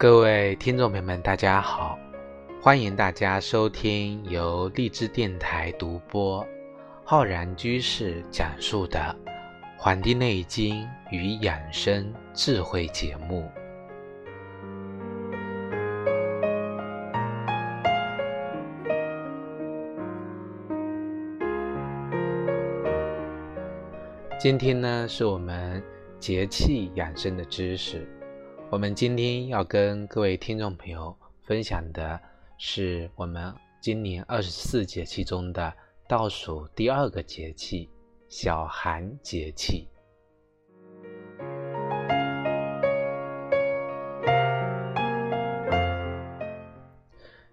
[0.00, 1.98] 各位听众朋友们，大家好！
[2.58, 6.42] 欢迎大家收听由荔枝电台独播、
[7.04, 8.98] 浩然居士讲述的
[9.76, 13.46] 《黄帝内经与养生智慧》节目。
[24.38, 25.82] 今天呢，是我们
[26.18, 28.08] 节气养生的知识。
[28.72, 32.20] 我们今天要跟各位听众朋友分享的
[32.56, 35.74] 是我们今年二十四节气中的
[36.06, 37.90] 倒数第二个节气——
[38.30, 39.88] 小寒节气。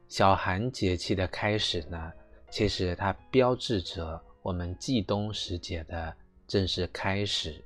[0.08, 2.14] 小寒节气的开始呢，
[2.52, 7.60] 其实它标志着我们季冬时节的正式开始，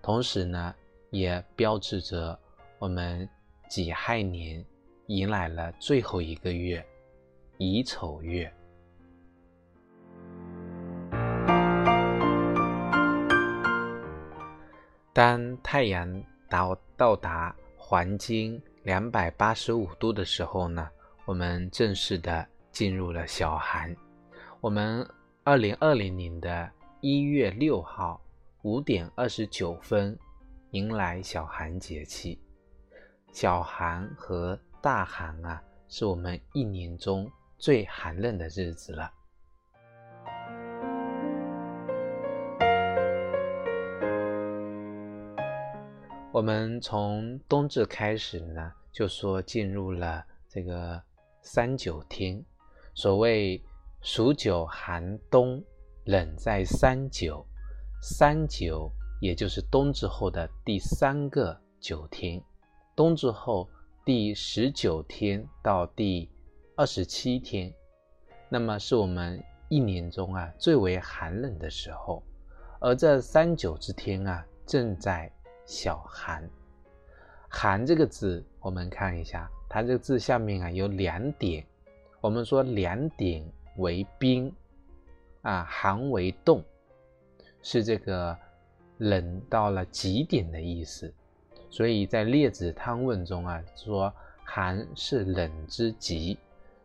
[0.00, 0.72] 同时呢，
[1.10, 2.38] 也标志着
[2.80, 3.28] 我们
[3.68, 4.64] 己亥年
[5.08, 6.82] 迎来了最后一个月
[7.58, 8.50] 乙丑月。
[15.12, 20.88] 当太阳到到达黄金两百八十五度的时候呢，
[21.26, 23.94] 我们正式的进入了小寒。
[24.58, 25.06] 我们
[25.44, 26.70] 二零二零年的。
[27.02, 28.20] 一月六号
[28.60, 30.18] 五点二十九分，
[30.72, 32.38] 迎来小寒节气。
[33.32, 39.12] 小寒和大寒啊，是我们一年中最寒冷的日子了。
[46.32, 51.02] 我们从冬至开始呢，就说进入了这个
[51.42, 52.44] 三九天。
[52.94, 53.62] 所谓
[54.00, 55.62] 数九寒冬。
[56.06, 57.46] 冷在三九，
[58.00, 58.90] 三九
[59.20, 62.42] 也就是冬至后的第三个九天，
[62.94, 63.68] 冬至后
[64.04, 66.28] 第十九天到第
[66.76, 67.72] 二十七天，
[68.48, 72.22] 那么是我们一年中啊最为寒冷的时候，
[72.78, 75.32] 而这三九之天啊正在
[75.64, 76.48] 小寒。
[77.48, 81.66] 寒这个字，我们看一下，它这个字下面啊有两点，
[82.20, 83.44] 我们说两点
[83.76, 84.52] 为冰。
[85.42, 86.62] 啊，寒为冻，
[87.62, 88.36] 是这个
[88.98, 91.10] 冷到了极点的意思。
[91.70, 94.12] 所以在《列子汤问》中啊，说
[94.44, 96.38] 寒是冷之极。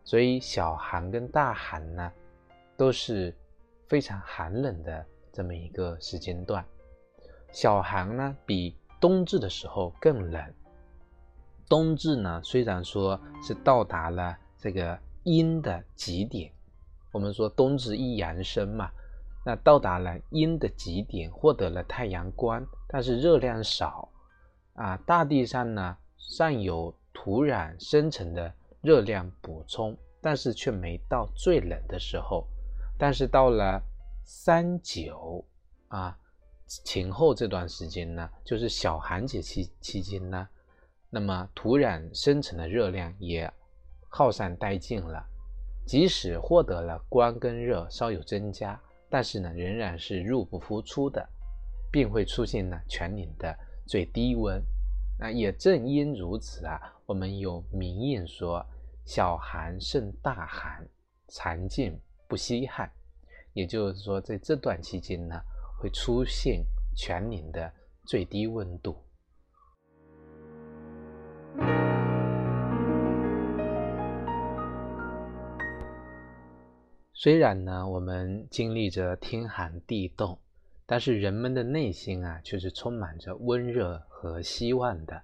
[0.04, 2.12] 所以小寒跟大寒呢，
[2.76, 3.34] 都是
[3.88, 6.64] 非常寒冷的这么一个时间段。
[7.50, 10.54] 小寒呢，比冬至的时候更冷。
[11.68, 16.52] 冬至呢，虽然说是到达了这个阴的极点。
[17.10, 18.88] 我们说冬至一阳生嘛，
[19.44, 24.08] 那到达了阴的极点，获得了太阳光，但是热量少
[24.76, 24.96] 啊。
[24.98, 32.46] 大地上呢尚有土壤生成的热量补充，但是却没到最冷的时候。
[32.98, 33.82] 但是到了
[34.24, 35.44] 三九
[35.88, 36.16] 啊
[36.66, 40.48] 前后这段时间呢，就是小寒节期期间呢，
[41.10, 43.52] 那么土壤生成的热量也
[44.08, 45.24] 耗散殆尽了。
[45.86, 51.24] 即使获得了光跟热稍有增加，但是呢，仍然是入不敷出的，
[51.92, 54.62] 并会出现呢全年的最低温。
[55.18, 58.66] 那也正因如此啊，我们有名谚说
[59.06, 60.86] ：“小寒胜大寒，
[61.28, 61.98] 常见
[62.28, 62.90] 不稀罕。”
[63.54, 65.40] 也就是说，在这段期间呢，
[65.78, 66.62] 会出现
[66.94, 67.72] 全年的
[68.04, 69.02] 最低温度。
[77.14, 80.38] 虽然呢，我们经历着天寒地冻，
[80.88, 85.20] 但是人们的内心啊，却是充满着温热和希望的。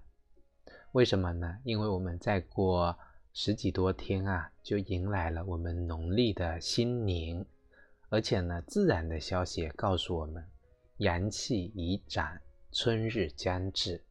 [0.91, 1.59] 为什么呢？
[1.63, 2.99] 因为我们再过
[3.33, 7.47] 十几多天啊，就迎来了我们农历的新年，
[8.09, 10.45] 而且呢，自然的消息告诉我们，
[10.97, 12.41] 阳气已长，
[12.73, 14.03] 春日将至。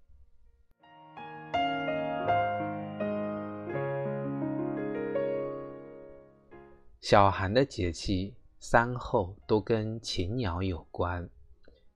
[7.02, 11.30] 小寒的节气，三候都跟禽鸟有关。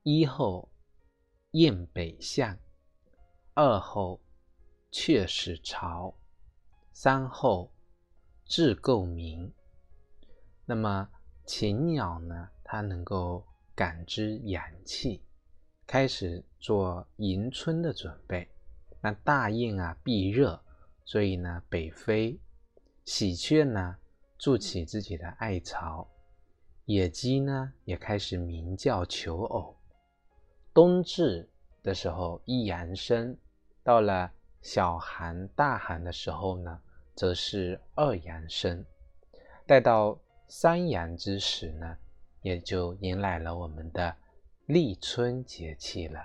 [0.08, 0.70] 一候
[1.50, 2.60] 雁北向，
[3.56, 4.22] 二候
[4.92, 6.14] 雀始巢，
[6.94, 7.74] 三候
[8.48, 9.52] 雉构鸣。
[10.64, 11.10] 那么
[11.44, 12.52] 禽鸟呢？
[12.64, 13.44] 它能够
[13.74, 15.24] 感知阳气，
[15.88, 18.48] 开始做迎春的准备。
[19.02, 20.64] 那大雁啊，避热，
[21.04, 22.40] 所以呢，北飞。
[23.06, 23.98] 喜鹊呢？
[24.38, 26.08] 筑起自己的爱巢，
[26.86, 29.76] 野鸡呢也开始鸣叫求偶。
[30.76, 31.50] 冬至
[31.82, 33.38] 的时候一阳生，
[33.82, 34.30] 到了
[34.62, 36.82] 小寒、大寒的时候呢，
[37.16, 38.84] 则是二阳生。
[39.66, 40.20] 待到
[40.50, 41.98] 三阳之时呢，
[42.42, 44.14] 也就迎来了我们的
[44.66, 46.20] 立春节气了。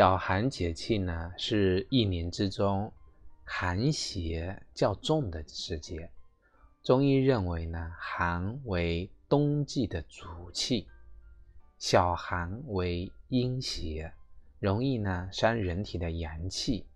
[0.00, 2.90] 小寒节气呢，是一年之中
[3.44, 6.10] 寒邪较重的时节。
[6.82, 10.88] 中医认为呢，寒为冬季的主气，
[11.76, 14.10] 小寒为阴邪，
[14.58, 16.86] 容易呢伤人体的阳气。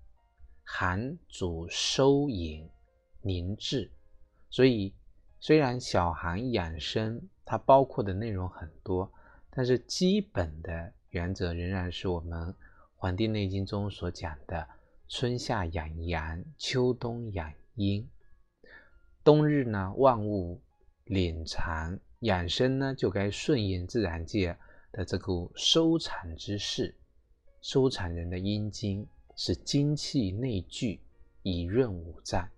[0.62, 2.66] 寒主收引
[3.20, 3.90] 凝滞，
[4.48, 4.94] 所以
[5.40, 9.12] 虽然小寒养生它包括的内容很多，
[9.50, 12.48] 但是基本的原则仍然是我们。
[13.04, 14.66] 《黄帝内经》中所讲的
[15.08, 18.08] “春夏养阳，秋冬养阴”。
[19.22, 20.62] 冬日呢，万物
[21.04, 24.56] 敛藏，养生呢就该顺应自然界
[24.90, 26.96] 的这个收藏之势。
[27.60, 29.06] 收藏人的阴经，
[29.36, 30.98] 使精气内聚，
[31.42, 32.48] 以润五脏。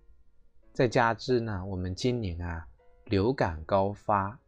[0.71, 2.65] 再加之呢，我们今年啊，
[3.07, 4.39] 流感高发，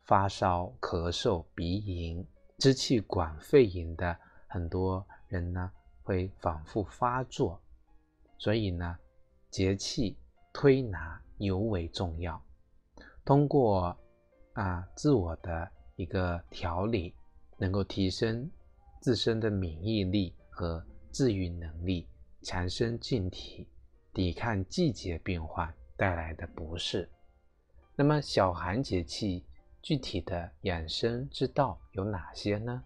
[0.00, 2.26] 发烧、咳嗽、鼻炎、
[2.58, 4.18] 支气管肺炎的。
[4.52, 5.72] 很多人呢
[6.02, 7.58] 会反复发作，
[8.36, 8.98] 所以呢
[9.48, 10.14] 节气
[10.52, 12.38] 推拿尤为重要。
[13.24, 13.96] 通过
[14.52, 15.66] 啊自我的
[15.96, 17.14] 一个调理，
[17.56, 18.50] 能够提升
[19.00, 22.06] 自身的免疫力和治愈能力，
[22.42, 23.66] 强身健体，
[24.12, 27.08] 抵抗季节变化带来的不适。
[27.96, 29.46] 那么小寒节气
[29.80, 32.84] 具体的养生之道有哪些呢？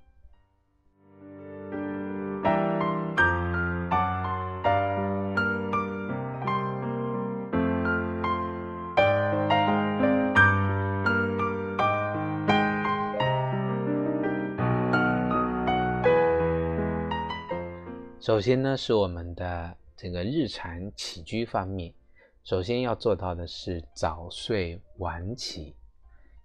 [18.26, 21.94] 首先呢，是我们的这个日常起居方面，
[22.42, 25.76] 首先要做到的是早睡晚起，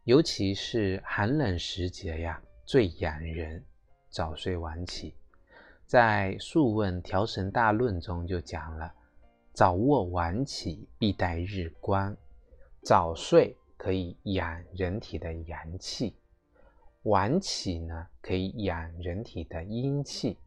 [0.04, 3.66] 尤其是寒冷时节呀，最养人。
[4.12, 5.16] 早睡晚起，
[5.88, 8.94] 在《素问·调神大论》中就讲了：
[9.52, 12.16] 早卧晚起，必带日光。
[12.84, 16.16] 早睡可以养人体的阳气，
[17.06, 20.38] 晚起呢，可以养人体的阴气。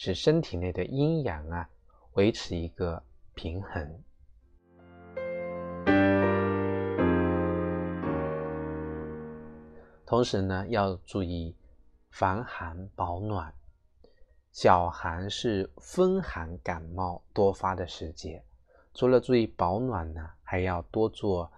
[0.00, 1.68] 使身体内的阴阳啊
[2.12, 3.02] 维持一个
[3.34, 4.00] 平衡，
[10.06, 11.52] 同时呢要注意
[12.10, 13.52] 防寒保暖。
[14.52, 18.40] 小寒是风寒感冒多发的时节，
[18.94, 21.50] 除了注意保暖呢，还要多做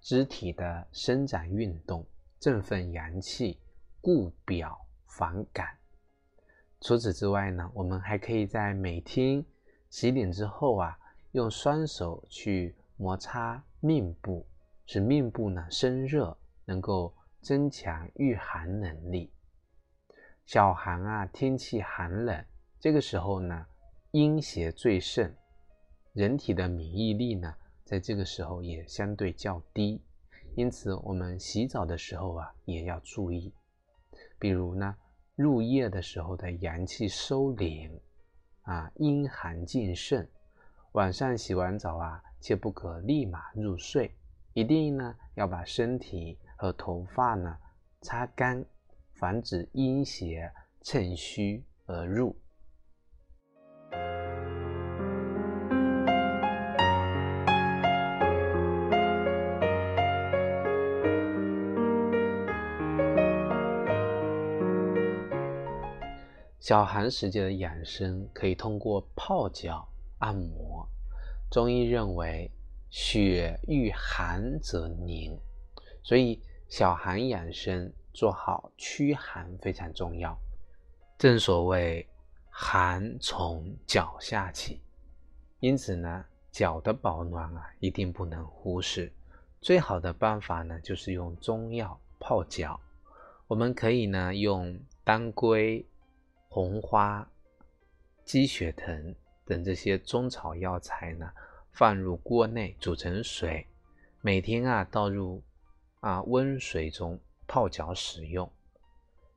[0.00, 2.06] 肢体的伸展运动，
[2.40, 3.58] 振奋阳气，
[4.00, 5.81] 固表防感。
[6.84, 9.44] 除此之外呢，我们还可以在每天
[9.88, 10.98] 洗脸之后啊，
[11.30, 14.44] 用双手去摩擦面部，
[14.84, 19.30] 使面部呢生热，能够增强御寒能力。
[20.44, 22.44] 小寒啊，天气寒冷，
[22.80, 23.64] 这个时候呢，
[24.10, 25.32] 阴邪最盛，
[26.12, 30.02] 人体的免疫力呢，在这个时候也相对较低，
[30.56, 33.54] 因此我们洗澡的时候啊，也要注意，
[34.40, 34.96] 比如呢。
[35.34, 37.90] 入夜的时候的阳气收敛，
[38.62, 40.26] 啊，阴寒尽盛。
[40.92, 44.14] 晚上洗完澡啊，切不可立马入睡，
[44.52, 47.56] 一定呢要把身体和头发呢
[48.02, 48.62] 擦干，
[49.14, 52.36] 防止阴邪趁虚而入。
[66.62, 69.84] 小寒时节的养生可以通过泡脚、
[70.20, 70.88] 按摩。
[71.50, 72.48] 中医认为，
[72.88, 75.36] 血遇寒则凝，
[76.04, 80.38] 所以小寒养生做好驱寒非常重要。
[81.18, 82.08] 正所谓
[82.48, 84.80] 寒从脚下起，
[85.58, 89.12] 因此呢，脚的保暖啊，一定不能忽视。
[89.60, 92.78] 最好的办法呢，就是用中药泡脚。
[93.48, 95.84] 我们可以呢，用当归。
[96.54, 97.26] 红花、
[98.26, 99.14] 鸡血藤
[99.46, 101.32] 等这些中草药材呢，
[101.72, 103.66] 放入锅内煮成水，
[104.20, 105.42] 每天啊倒入
[106.00, 108.52] 啊温水中泡脚使用。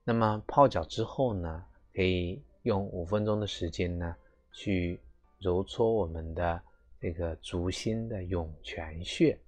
[0.03, 4.13] 那么泡脚之后呢，可以用五分钟的时间呢
[4.51, 4.99] 去
[5.39, 6.61] 揉搓我们的
[6.99, 9.39] 这个足心的涌泉穴，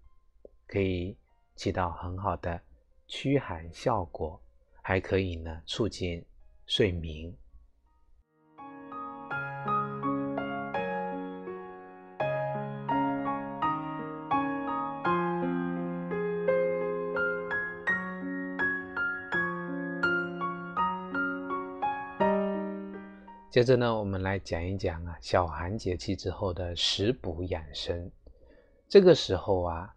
[0.67, 1.17] 可以
[1.53, 2.61] 起到很好的
[3.07, 4.41] 驱寒效果，
[4.81, 6.23] 还可以呢促进
[6.65, 7.35] 睡眠。
[23.57, 28.11] 接着呢，我们来讲一讲啊，小寒节气之后的食补养生。
[28.87, 29.95] 这个时候啊，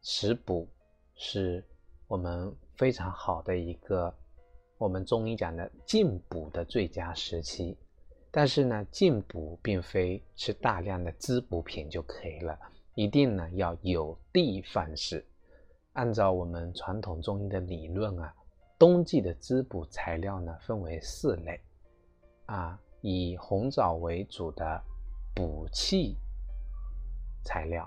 [0.00, 0.66] 食补
[1.14, 1.62] 是
[2.06, 4.10] 我们非常好的一个，
[4.78, 7.76] 我们中医讲的进补的最佳时期。
[8.30, 12.58] 但是呢，进补并非吃大量的滋补品就可以了，
[12.94, 15.22] 一定呢要有的放矢。
[15.92, 18.34] 按照我们传统中医的理论啊，
[18.78, 21.60] 冬季的滋补材料呢分为四类。
[22.48, 24.82] 啊，以红枣为主的
[25.34, 26.16] 补气
[27.44, 27.86] 材料，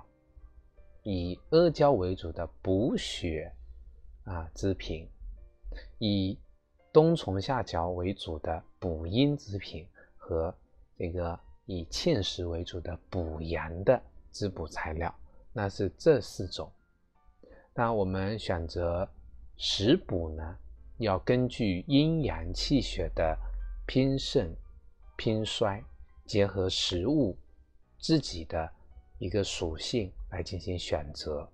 [1.01, 3.51] 以阿胶为主的补血
[4.23, 5.09] 啊之品，
[5.97, 6.37] 以
[6.93, 10.55] 冬虫夏草为主的补阴之品和
[10.95, 13.99] 这个以芡实为主的补阳的
[14.29, 15.11] 滋补材料，
[15.53, 16.71] 那是这四种。
[17.73, 19.09] 那我们选择
[19.57, 20.55] 食补呢，
[20.97, 23.35] 要根据阴阳气血的。
[23.93, 24.55] 拼盛、
[25.17, 25.83] 拼衰，
[26.25, 27.37] 结合食物
[27.99, 28.71] 自己的
[29.17, 31.45] 一个属性来进行选择。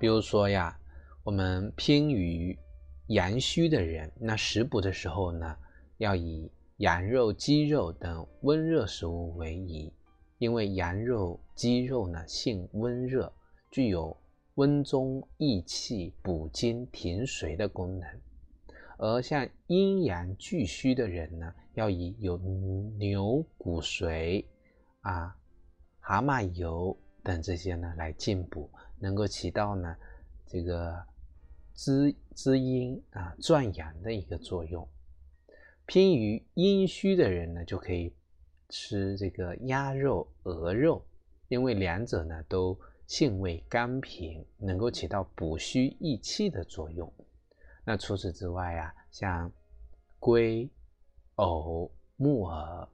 [0.00, 0.76] 比如说呀，
[1.22, 2.58] 我们偏于
[3.06, 5.56] 阳虚的人，那食补的时候呢，
[5.98, 9.92] 要以羊肉、鸡肉等温热食物为宜，
[10.38, 13.32] 因为羊肉、鸡肉呢性温热，
[13.70, 14.16] 具有。
[14.56, 18.08] 温中益气、补精停髓的功能，
[18.98, 22.38] 而像阴阳俱虚的人呢，要以有
[22.96, 24.44] 牛骨髓
[25.00, 25.36] 啊、
[25.98, 28.70] 蛤蟆油等这些呢来进补，
[29.00, 29.96] 能够起到呢
[30.46, 31.04] 这个
[31.72, 34.86] 滋滋阴啊、壮阳的一个作用。
[35.84, 38.14] 偏于阴虚的人呢，就可以
[38.68, 41.04] 吃这个鸭肉、鹅肉，
[41.48, 42.78] 因为两者呢都。
[43.06, 47.12] 性味甘平，能够起到补虚益气的作用。
[47.84, 49.52] 那除此之外啊，像
[50.18, 50.68] 龟、
[51.36, 52.88] 藕、木耳、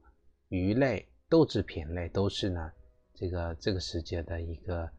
[0.49, 2.73] 鱼类、豆制品类都是呢，
[3.14, 4.90] 这个这个时节的一个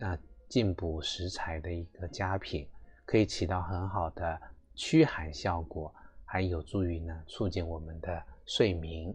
[0.00, 2.68] 啊进补食材的一个佳品，
[3.04, 4.40] 可以起到很好的
[4.74, 9.14] 驱寒效果，还有助于呢促进我们的睡眠。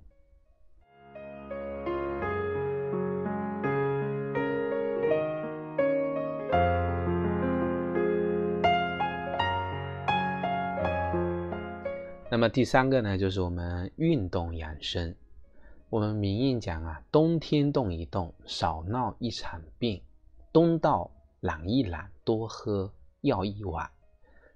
[12.36, 15.16] 那么第三个呢，就是我们运动养生。
[15.90, 20.02] 我们民谚讲啊，冬天动一动，少闹一场病；
[20.52, 23.90] 冬到懒一懒，多喝药一碗。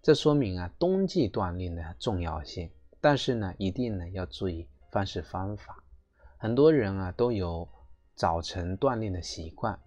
[0.01, 2.69] 这说明啊，冬季锻炼的重要性。
[2.99, 5.81] 但是呢，一定呢要注意方式方法。
[6.37, 7.65] 很多人啊都有
[8.13, 9.79] 早晨锻炼的习惯。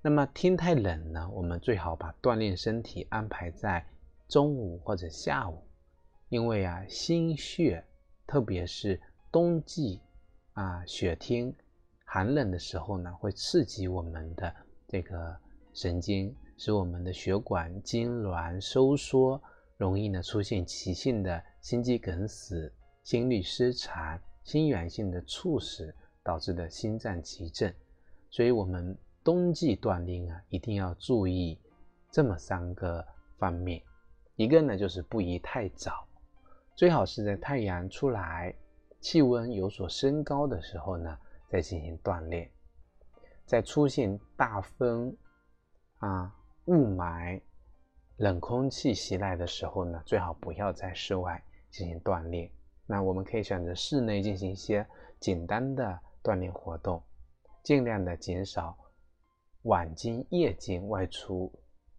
[0.00, 3.84] 那么天太冷呢，我们最好把锻炼身体安排在
[4.26, 5.62] 中午或者下午。
[6.30, 7.84] 因为啊，心血，
[8.24, 9.00] 特别是
[9.32, 10.00] 冬季
[10.52, 11.52] 啊，雪天
[12.04, 14.54] 寒冷的时候呢，会刺激我们的
[14.86, 15.36] 这个
[15.74, 19.42] 神经，使我们的血管痉挛收缩，
[19.76, 22.72] 容易呢出现急性的心肌梗死、
[23.02, 27.74] 心律失常、心源性的猝死导致的心脏急症。
[28.30, 31.58] 所以，我们冬季锻炼啊，一定要注意
[32.08, 33.04] 这么三个
[33.36, 33.82] 方面。
[34.36, 36.06] 一个呢，就是不宜太早。
[36.80, 38.54] 最好是在太阳出来、
[39.02, 42.50] 气温有所升高的时候呢，再进行锻炼。
[43.44, 45.14] 在出现大风、
[45.98, 46.34] 啊
[46.64, 47.38] 雾霾、
[48.16, 52.50] 冷空气袭来的时候呢，最好不要在室外进行锻炼。
[52.86, 54.86] 那我们可以选择室内进行一些
[55.18, 57.02] 简单的锻炼活动，
[57.62, 58.74] 尽量的减少
[59.64, 61.52] 晚间、夜间外出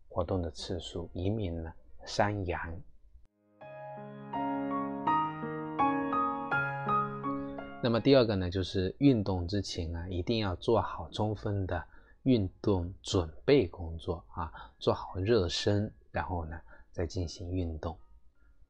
[0.09, 1.71] 活动的次数，以免呢
[2.03, 2.81] 伤阳。
[7.83, 11.83] 那么第二个呢，就是运动之前啊，一定要做好充分的
[12.23, 16.61] 运动准备工作啊，做好热身，然后呢
[16.91, 17.97] 再进行运动。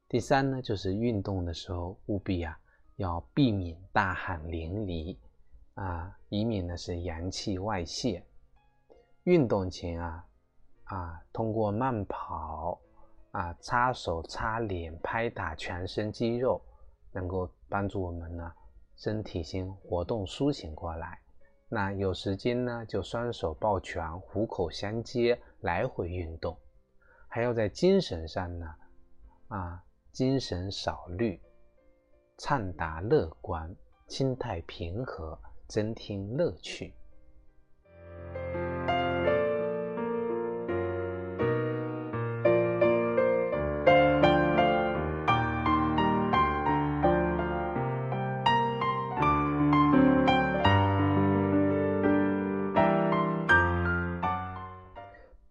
[0.08, 2.58] 第三呢，就是运动的时候务必啊
[2.96, 5.14] 要避免大汗淋漓
[5.74, 8.24] 啊，以免呢是阳气外泄。
[9.24, 10.24] 运动前啊
[10.84, 12.80] 啊，通过慢跑
[13.32, 16.62] 啊、擦手、擦脸、拍打全身肌肉，
[17.12, 18.50] 能够帮助我们呢
[18.96, 21.18] 身体先活动苏醒过来。
[21.68, 26.56] 那有时间呢，就双手抱拳，虎口相接，来回运动。
[27.28, 28.74] 还要在精神上呢
[29.48, 29.82] 啊。
[30.12, 31.40] 精神少虑，
[32.36, 33.74] 畅达乐观，
[34.08, 36.92] 心态平和，增添乐趣。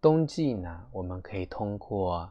[0.02, 2.30] 冬季呢，我们可以通过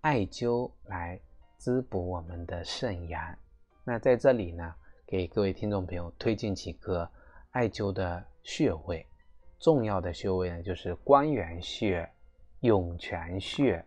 [0.00, 1.20] 艾灸来。
[1.58, 3.38] 滋补我们的肾阳。
[3.84, 4.74] 那在这里呢，
[5.06, 7.08] 给各位听众朋友推荐几个
[7.52, 9.06] 艾灸的穴位。
[9.60, 12.10] 重要的穴位呢，就是关元穴、
[12.62, 13.86] 涌泉穴、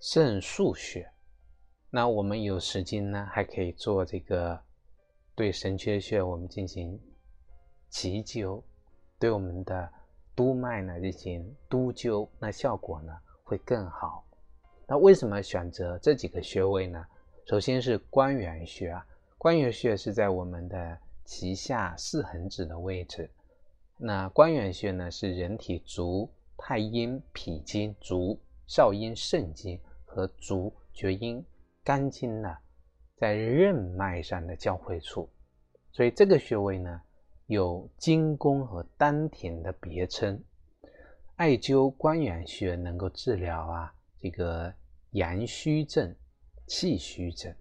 [0.00, 1.10] 肾腧穴。
[1.88, 4.62] 那我们有时间呢，还可以做这个
[5.34, 7.00] 对神阙穴我们进行
[7.88, 8.62] 急灸，
[9.18, 9.90] 对我们的
[10.34, 13.12] 督脉呢进行督灸，那效果呢
[13.44, 14.24] 会更好。
[14.86, 17.04] 那为什么选择这几个穴位呢？
[17.46, 19.06] 首先是关元穴啊，
[19.38, 23.30] 关元穴是在我们的脐下四横指的位置。
[23.96, 31.44] 那关元穴呢，是人体足太阴脾经、足少阴肾经和足厥阴
[31.84, 32.56] 肝经呢，
[33.16, 35.28] 在任脉上的交汇处。
[35.90, 37.00] 所以这个穴位呢，
[37.52, 40.42] 有经宫和丹田的别称。
[41.36, 43.94] 艾灸关元穴能够治疗啊。
[44.18, 44.72] 这个
[45.10, 46.14] 阳虚症、
[46.66, 47.54] 气虚症，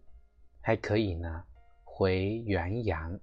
[0.62, 1.44] 还可以呢
[1.84, 3.20] 回元阳，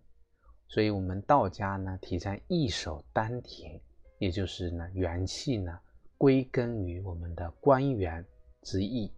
[0.68, 3.80] 所以我们道家呢提倡一手丹田，
[4.18, 5.78] 也就是呢元气呢
[6.18, 8.22] 归根于我们的关元
[8.60, 9.10] 之意。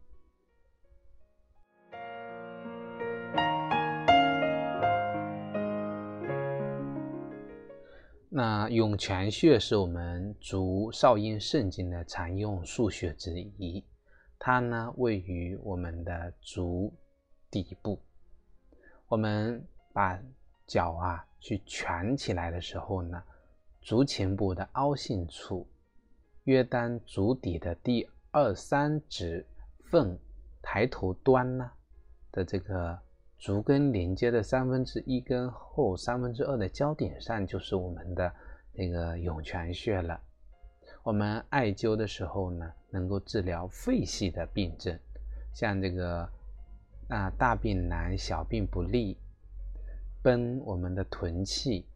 [8.42, 13.84] 那涌泉穴是我们足少阴肾经的常用腧穴之一。
[14.38, 16.90] 它呢位于我们的足
[17.50, 18.00] 底部，
[19.08, 20.18] 我们把
[20.66, 23.22] 脚啊去蜷起来的时候呢，
[23.82, 25.68] 足前部的凹陷处，
[26.44, 29.46] 约当足底的第二三指
[29.90, 30.18] 缝
[30.62, 31.70] 抬头端呢
[32.32, 32.98] 的这个
[33.40, 38.30] 足跟连接的三分之一跟后三分之二的交点上，就是我们的
[38.74, 40.20] 那个涌泉穴了。
[41.02, 44.96] 我们艾灸的时候呢，能够治疗肺系的病症，
[45.54, 46.28] 像这个
[47.08, 49.16] 啊大病难、小病不利、
[50.22, 51.86] 奔我们的臀气。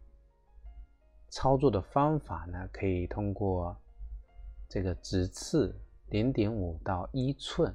[1.29, 3.77] 操作的方法呢，可以通过
[4.67, 5.79] 这个直刺
[6.09, 7.75] 零点五到一寸，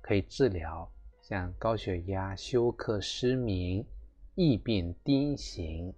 [0.00, 0.88] 可以治疗
[1.32, 3.82] 像高血压、休克、失明、
[4.34, 5.90] 易变、癫痫、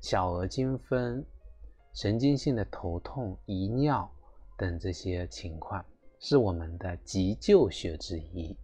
[0.00, 1.24] 小儿惊风。
[1.92, 4.08] 神经性的头痛、遗尿
[4.56, 5.84] 等这些情况，
[6.20, 8.56] 是我们的急救学之一。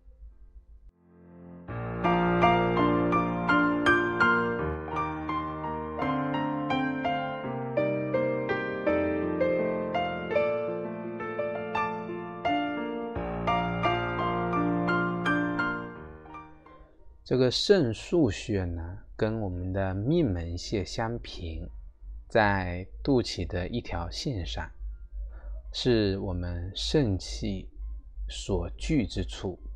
[17.24, 21.66] 这个肾腧穴呢，跟我们的命门穴相平。
[22.28, 24.70] 在肚脐的一条线上，
[25.72, 27.66] 是我们肾气
[28.28, 29.58] 所聚之处。《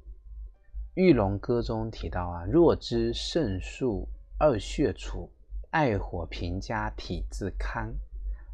[0.92, 4.06] 玉龙歌》中提到啊，若知肾腧
[4.38, 5.30] 二穴处，
[5.70, 7.94] 爱火平家体自康。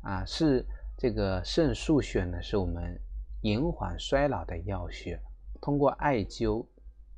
[0.02, 0.64] 啊，是
[0.96, 3.00] 这个肾腧穴呢，是我们
[3.40, 5.18] 延缓衰老的要穴。
[5.60, 6.64] 通过艾灸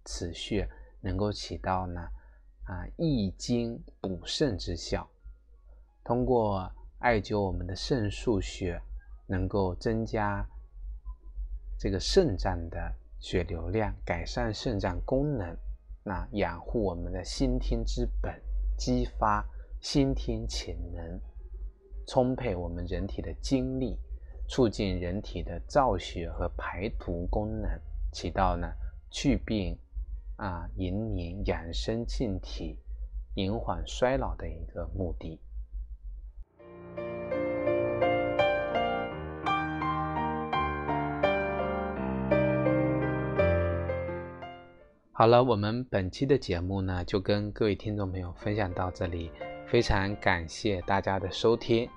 [0.04, 0.66] 此穴，
[1.00, 2.00] 能够起到呢
[2.64, 5.08] 啊益精补肾之效。
[6.04, 8.80] 通过艾灸我们的肾腧穴，
[9.26, 10.46] 能够增加
[11.78, 15.56] 这个肾脏的血流量，改善肾脏功能，
[16.04, 18.40] 那养护我们的先天之本，
[18.76, 19.44] 激发
[19.80, 21.20] 先天潜能，
[22.06, 23.98] 充沛我们人体的精力，
[24.48, 27.68] 促进人体的造血和排毒功能，
[28.12, 28.72] 起到呢
[29.10, 29.78] 祛病
[30.36, 32.78] 啊、延年、养生健体、
[33.34, 35.40] 延缓衰老的一个目的。
[45.12, 49.30] 好了，我们本期的节目呢，就跟各位听众朋友分享到这里，
[49.66, 51.88] 非常感谢大家的收听。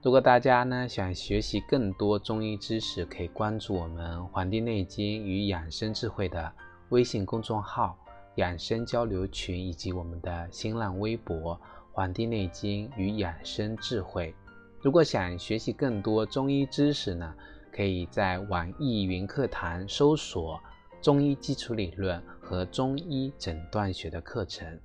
[0.00, 6.50] 如果大家呢想学习更多中医知识，可以关注我们《黄帝内经与养生智慧》的
[6.92, 7.96] 微信公众号、
[8.34, 11.56] 养生交流群以及我们的新浪微博
[11.90, 14.34] 《黄帝内经与养生智慧》。
[14.82, 17.34] 如果想学习更多中医知识呢，
[17.74, 20.60] 可以在网易云课堂搜索。
[21.00, 24.78] 中医基础理论和中医诊断学的课程。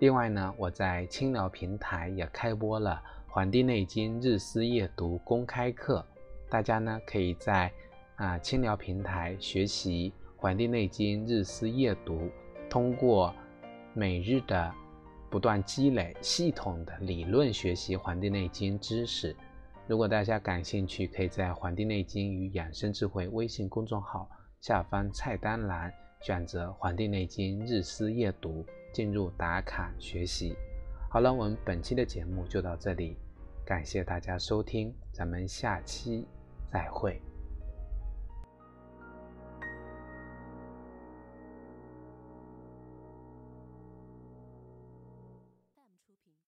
[0.00, 3.00] 另外呢，我在青聊平台也开播了
[3.32, 6.04] 《黄帝内经日思夜读》公开课，
[6.50, 7.72] 大家呢可以在
[8.16, 12.14] 啊青聊平台学习《黄帝内经日思夜读》，
[12.68, 13.34] 通过
[13.94, 14.72] 每日的
[15.30, 19.34] 不断积累，系统的理论学习《黄帝内经》知识。
[19.86, 24.28] 如果大家感兴趣，可以在《黄帝内经与养生智慧》微信公众号。
[24.60, 30.56] 下方菜单栏选择《黄帝内经日思夜读》，进入打卡学习。
[31.08, 33.16] 好了，我们本期的节目就到这里，
[33.64, 36.26] 感谢大家收听，咱们下期
[36.72, 37.20] 再会。